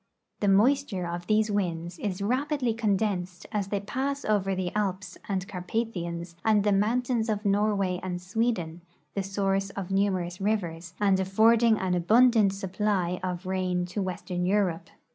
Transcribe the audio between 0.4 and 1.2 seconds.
moisture